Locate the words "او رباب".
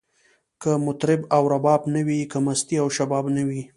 1.37-1.81